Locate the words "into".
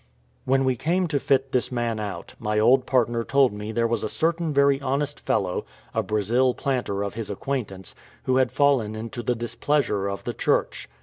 8.95-9.21